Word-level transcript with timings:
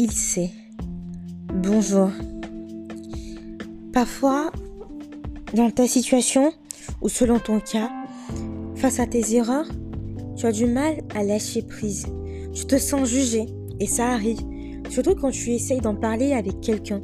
il 0.00 0.12
sait. 0.12 0.50
Bonjour. 1.52 2.08
Parfois, 3.92 4.50
dans 5.52 5.70
ta 5.70 5.86
situation, 5.86 6.54
ou 7.02 7.10
selon 7.10 7.38
ton 7.38 7.60
cas, 7.60 7.90
face 8.76 8.98
à 8.98 9.06
tes 9.06 9.34
erreurs, 9.34 9.68
tu 10.38 10.46
as 10.46 10.52
du 10.52 10.64
mal 10.64 11.02
à 11.14 11.22
lâcher 11.22 11.60
prise. 11.60 12.06
Tu 12.54 12.64
te 12.64 12.78
sens 12.78 13.10
jugé, 13.10 13.44
et 13.78 13.86
ça 13.86 14.06
arrive, 14.06 14.38
surtout 14.88 15.14
quand 15.14 15.32
tu 15.32 15.50
essayes 15.50 15.82
d'en 15.82 15.96
parler 15.96 16.32
avec 16.32 16.62
quelqu'un. 16.62 17.02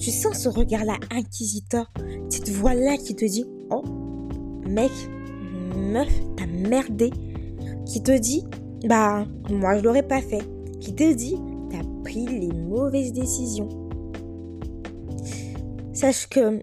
Tu 0.00 0.10
sens 0.10 0.36
ce 0.40 0.48
regard-là 0.48 0.96
inquisiteur, 1.12 1.92
cette 2.28 2.48
voix-là 2.48 2.96
qui 2.96 3.14
te 3.14 3.24
dit 3.24 3.44
Oh, 3.70 3.84
mec, 4.68 4.90
meuf, 5.76 6.12
t'as 6.36 6.46
merdé. 6.46 7.10
Qui 7.86 8.02
te 8.02 8.18
dit 8.18 8.42
Bah, 8.88 9.26
moi 9.48 9.78
je 9.78 9.84
l'aurais 9.84 10.02
pas 10.02 10.20
fait. 10.20 10.42
Qui 10.80 10.92
te 10.96 11.12
dit 11.14 11.36
les 12.14 12.52
mauvaises 12.52 13.12
décisions. 13.12 13.68
Sache 15.92 16.28
que 16.28 16.62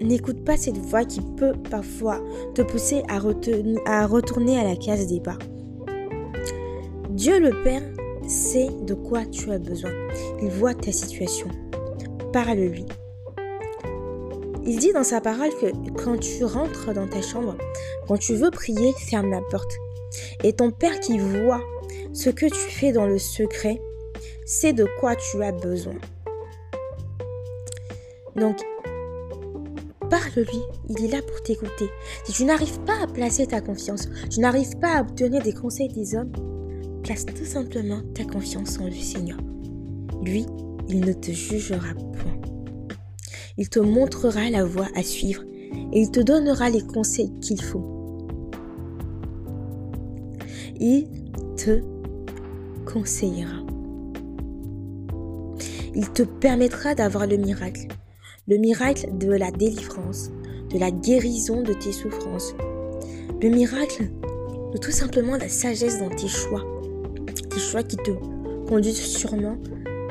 n'écoute 0.00 0.44
pas 0.44 0.56
cette 0.56 0.78
voix 0.78 1.04
qui 1.04 1.20
peut 1.36 1.52
parfois 1.70 2.20
te 2.54 2.62
pousser 2.62 3.02
à, 3.08 3.16
à 3.86 4.06
retourner 4.06 4.58
à 4.58 4.64
la 4.64 4.76
case 4.76 5.06
départ. 5.06 5.38
Dieu 7.10 7.38
le 7.38 7.62
Père 7.62 7.82
sait 8.26 8.68
de 8.86 8.94
quoi 8.94 9.26
tu 9.26 9.50
as 9.50 9.58
besoin. 9.58 9.90
Il 10.42 10.48
voit 10.48 10.74
ta 10.74 10.92
situation. 10.92 11.48
Parle-lui. 12.32 12.86
Il 14.64 14.78
dit 14.78 14.92
dans 14.92 15.04
sa 15.04 15.20
parole 15.20 15.50
que 15.60 15.66
quand 16.02 16.18
tu 16.18 16.44
rentres 16.44 16.92
dans 16.94 17.08
ta 17.08 17.22
chambre, 17.22 17.56
quand 18.06 18.18
tu 18.18 18.34
veux 18.34 18.50
prier, 18.50 18.92
ferme 18.92 19.30
la 19.30 19.40
porte. 19.50 19.72
Et 20.44 20.52
ton 20.52 20.70
Père 20.70 21.00
qui 21.00 21.18
voit 21.18 21.62
ce 22.12 22.30
que 22.30 22.46
tu 22.46 22.70
fais 22.70 22.92
dans 22.92 23.06
le 23.06 23.18
secret, 23.18 23.80
sait 24.46 24.72
de 24.72 24.86
quoi 24.98 25.16
tu 25.16 25.42
as 25.42 25.52
besoin. 25.52 25.96
Donc, 28.36 28.58
parle-lui, 30.08 30.62
il 30.88 31.04
est 31.04 31.08
là 31.08 31.22
pour 31.22 31.42
t'écouter. 31.42 31.88
Si 32.24 32.32
tu 32.32 32.44
n'arrives 32.44 32.80
pas 32.80 33.02
à 33.02 33.06
placer 33.06 33.46
ta 33.46 33.60
confiance, 33.60 34.08
tu 34.30 34.40
n'arrives 34.40 34.78
pas 34.78 34.98
à 34.98 35.00
obtenir 35.02 35.42
des 35.42 35.52
conseils 35.52 35.88
des 35.88 36.14
hommes, 36.14 36.32
place 37.02 37.26
tout 37.26 37.44
simplement 37.44 38.02
ta 38.14 38.24
confiance 38.24 38.78
en 38.78 38.86
le 38.86 38.92
Seigneur. 38.92 39.38
Lui, 40.22 40.46
il 40.88 41.00
ne 41.00 41.12
te 41.12 41.30
jugera 41.30 41.94
point. 41.94 42.40
Il 43.56 43.68
te 43.68 43.78
montrera 43.78 44.50
la 44.50 44.64
voie 44.64 44.88
à 44.94 45.02
suivre 45.02 45.42
et 45.92 46.00
il 46.00 46.10
te 46.10 46.20
donnera 46.20 46.70
les 46.70 46.82
conseils 46.82 47.32
qu'il 47.40 47.62
faut. 47.62 48.18
Il 50.78 51.08
te 51.56 51.80
conseillera. 52.90 53.62
Il 55.94 56.08
te 56.10 56.22
permettra 56.22 56.94
d'avoir 56.94 57.26
le 57.26 57.36
miracle. 57.36 57.88
Le 58.46 58.58
miracle 58.58 59.08
de 59.18 59.32
la 59.32 59.50
délivrance, 59.50 60.30
de 60.72 60.78
la 60.78 60.90
guérison 60.90 61.62
de 61.62 61.72
tes 61.72 61.92
souffrances. 61.92 62.54
Le 63.42 63.48
miracle 63.48 64.08
de 64.72 64.78
tout 64.78 64.92
simplement 64.92 65.36
la 65.36 65.48
sagesse 65.48 65.98
dans 65.98 66.10
tes 66.10 66.28
choix. 66.28 66.64
Des 67.52 67.60
choix 67.60 67.82
qui 67.82 67.96
te 67.96 68.12
conduisent 68.68 69.00
sûrement 69.00 69.56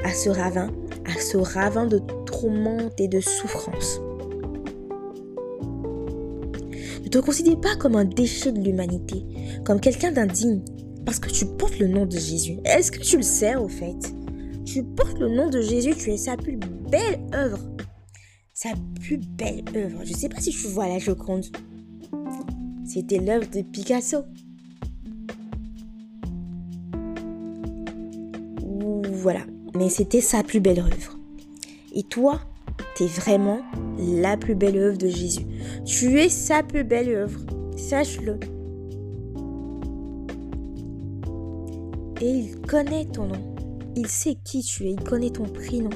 à 0.03 0.11
ce 0.11 0.30
ravin, 0.30 0.69
à 1.05 1.19
ce 1.19 1.38
ravin 1.38 1.86
de 1.86 1.99
tourmente 2.25 2.99
et 2.99 3.08
de 3.08 3.21
souffrance. 3.21 4.02
Ne 7.03 7.08
te 7.09 7.19
considère 7.19 7.59
pas 7.59 7.75
comme 7.77 7.95
un 7.95 8.05
déchet 8.05 8.52
de 8.52 8.59
l'humanité, 8.59 9.23
comme 9.64 9.80
quelqu'un 9.80 10.11
d'indigne, 10.11 10.61
parce 11.05 11.19
que 11.19 11.30
tu 11.30 11.45
portes 11.45 11.80
le 11.80 11.88
nom 11.88 12.05
de 12.05 12.17
Jésus. 12.17 12.58
Est-ce 12.66 12.91
que 12.91 12.99
tu 12.99 13.17
le 13.17 13.23
sais 13.23 13.55
au 13.55 13.69
fait? 13.69 14.14
Tu 14.72 14.84
portes 14.84 15.17
le 15.17 15.30
nom 15.30 15.49
de 15.49 15.61
Jésus, 15.61 15.95
tu 15.95 16.11
es 16.11 16.17
sa 16.17 16.38
plus 16.38 16.55
belle 16.55 17.20
œuvre. 17.33 17.58
Sa 18.54 18.70
plus 19.02 19.17
belle 19.17 19.64
œuvre. 19.76 20.02
Je 20.04 20.11
ne 20.11 20.16
sais 20.16 20.30
pas 20.30 20.39
si 20.39 20.52
tu 20.52 20.67
vois 20.67 20.88
la 20.88 20.99
Joconde. 20.99 21.45
C'était 22.86 23.17
l'œuvre 23.17 23.49
de 23.49 23.64
Picasso. 23.64 24.20
Voilà, 29.11 29.42
mais 29.76 29.89
c'était 29.89 30.21
sa 30.21 30.43
plus 30.43 30.60
belle 30.60 30.82
œuvre. 30.82 31.17
Et 31.95 32.04
toi, 32.04 32.39
tu 32.95 33.05
es 33.05 33.08
vraiment 33.08 33.61
la 33.98 34.38
plus 34.38 34.54
belle 34.54 34.77
œuvre 34.77 34.99
de 34.99 35.08
Jésus. 35.08 35.48
Tu 35.83 36.20
es 36.20 36.30
sa 36.30 36.61
plus 36.61 36.83
belle 36.83 37.10
œuvre. 37.10 37.39
Sache-le. 37.76 38.39
Et 42.22 42.30
il 42.30 42.61
connaît 42.61 43.05
ton 43.05 43.26
nom. 43.26 43.58
Il 43.95 44.08
sait 44.08 44.36
qui 44.44 44.61
tu 44.61 44.86
es. 44.86 44.92
Il 44.92 45.04
connaît 45.04 45.30
ton 45.30 45.44
prénom. 45.44 45.89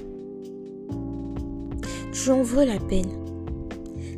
Tu 2.11 2.29
en 2.29 2.41
veux 2.41 2.65
la 2.65 2.79
peine. 2.79 3.11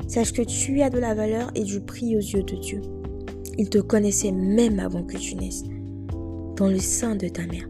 Sache 0.07 0.33
que 0.33 0.41
tu 0.41 0.81
as 0.81 0.89
de 0.89 0.99
la 0.99 1.15
valeur 1.15 1.51
et 1.55 1.63
du 1.63 1.81
prix 1.81 2.15
aux 2.15 2.19
yeux 2.19 2.43
de 2.43 2.55
Dieu. 2.55 2.81
Il 3.57 3.69
te 3.69 3.79
connaissait 3.79 4.31
même 4.31 4.79
avant 4.79 5.03
que 5.03 5.17
tu 5.17 5.35
naisses, 5.35 5.63
dans 6.55 6.67
le 6.67 6.79
sein 6.79 7.15
de 7.15 7.27
ta 7.27 7.45
mère. 7.45 7.67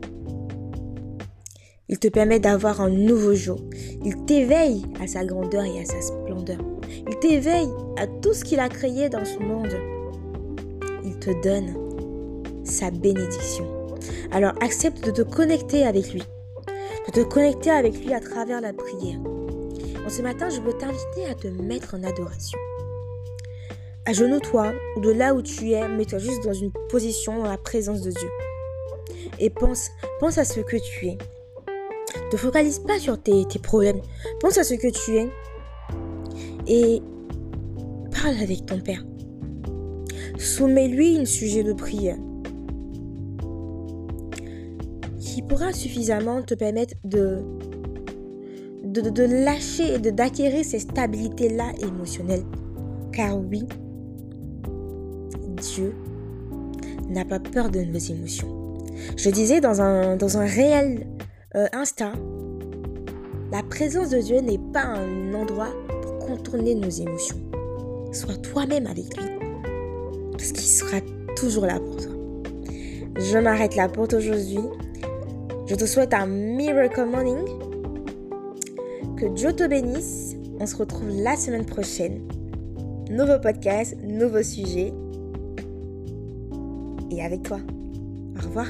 Il 1.88 2.00
te 2.00 2.08
permet 2.08 2.40
d'avoir 2.40 2.82
un 2.82 2.90
nouveau 2.90 3.36
jour. 3.36 3.60
Il 4.04 4.26
t'éveille 4.26 4.82
à 5.00 5.08
sa 5.08 5.24
grandeur 5.24 5.64
et 5.64 5.80
à 5.80 5.86
sa 5.86 6.02
splendeur. 6.02 6.58
Il 7.08 7.20
t'éveille 7.20 7.70
à 7.98 8.08
tout 8.08 8.34
ce 8.34 8.44
qu'il 8.44 8.60
a 8.60 8.70
créé 8.70 9.08
dans 9.10 9.24
ce 9.24 9.38
monde. 9.38 9.76
Il 11.06 11.18
te 11.20 11.30
donne 11.44 11.76
sa 12.64 12.90
bénédiction. 12.90 13.85
Alors 14.32 14.54
accepte 14.62 15.06
de 15.06 15.12
te 15.12 15.22
connecter 15.22 15.84
avec 15.84 16.14
lui. 16.14 16.24
De 17.08 17.12
te 17.12 17.20
connecter 17.22 17.70
avec 17.70 17.98
lui 18.04 18.14
à 18.14 18.20
travers 18.20 18.62
la 18.62 18.74
prière. 18.74 19.20
Ce 20.08 20.22
matin, 20.22 20.50
je 20.50 20.62
veux 20.62 20.74
t'inviter 20.74 21.26
à 21.30 21.36
te 21.36 21.48
mettre 21.48 21.96
en 21.96 22.04
adoration. 22.04 22.60
Agenouille-toi 24.06 24.72
ou 24.96 25.00
de 25.00 25.10
là 25.10 25.34
où 25.34 25.42
tu 25.42 25.72
es, 25.72 25.88
mets-toi 25.88 26.20
juste 26.20 26.44
dans 26.44 26.54
une 26.54 26.72
position 26.90 27.40
dans 27.40 27.50
la 27.50 27.58
présence 27.58 28.02
de 28.02 28.12
Dieu. 28.12 28.30
Et 29.40 29.50
pense, 29.50 29.90
pense 30.20 30.38
à 30.38 30.46
ce 30.46 30.60
que 30.60 30.78
tu 30.78 31.08
es. 31.08 31.18
Ne 32.32 32.38
focalise 32.38 32.80
pas 32.80 33.00
sur 33.00 33.22
tes, 33.22 33.46
problèmes. 33.64 34.02
Pense 34.40 34.58
à 34.58 34.64
ce 34.64 34.76
que 34.76 34.88
tu 34.88 35.18
es. 35.18 35.30
Et 36.68 37.02
parle 38.12 38.36
avec 38.42 38.66
ton 38.66 38.80
Père. 38.80 39.04
Soumets-lui 40.38 41.18
un 41.18 41.26
sujet 41.26 41.64
de 41.64 41.74
prière 41.74 42.18
qui 45.36 45.42
pourra 45.42 45.74
suffisamment 45.74 46.42
te 46.44 46.54
permettre 46.54 46.94
de, 47.04 47.42
de, 48.86 49.24
lâcher 49.44 49.96
et 49.96 50.00
d'acquérir 50.00 50.64
ces 50.64 50.80
stabilités-là 50.80 51.74
émotionnelles. 51.82 52.46
Car 53.12 53.38
oui, 53.38 53.66
Dieu 55.58 55.94
n'a 57.10 57.26
pas 57.26 57.40
peur 57.42 57.70
de 57.70 57.82
nos 57.82 58.00
émotions. 58.00 58.48
Je 59.18 59.30
disais 59.30 59.60
dans 59.60 59.82
un, 59.82 60.16
dans 60.16 60.38
un 60.38 60.46
réel 60.46 61.06
euh, 61.56 61.68
Insta, 61.74 62.14
la 63.52 63.62
présence 63.62 64.12
de 64.12 64.20
Dieu 64.20 64.40
n'est 64.40 64.72
pas 64.72 64.86
un 64.86 65.34
endroit 65.34 65.74
pour 66.02 66.18
contourner 66.20 66.76
nos 66.76 66.90
émotions. 66.90 67.42
Sois 68.14 68.38
toi-même 68.38 68.88
avec 68.88 69.18
lui. 69.18 69.26
Parce 70.32 70.54
qu'il 70.54 70.64
sera 70.64 71.02
toujours 71.36 71.66
là 71.66 71.78
pour 71.82 71.98
toi. 71.98 72.14
Je 73.18 73.38
m'arrête 73.38 73.76
là 73.76 73.90
pour 73.90 74.08
aujourd'hui. 74.14 74.60
Je 75.68 75.74
te 75.74 75.86
souhaite 75.86 76.14
un 76.14 76.28
miracle 76.28 77.06
morning. 77.06 77.44
Que 79.18 79.26
Dieu 79.34 79.52
te 79.52 79.68
bénisse. 79.68 80.36
On 80.60 80.68
se 80.68 80.76
retrouve 80.76 81.10
la 81.10 81.36
semaine 81.36 81.66
prochaine. 81.66 82.22
Nouveau 83.10 83.40
podcast, 83.42 83.98
nouveau 84.04 84.44
sujet. 84.44 84.94
Et 87.10 87.24
avec 87.24 87.42
toi. 87.42 87.58
Au 88.38 88.46
revoir. 88.46 88.68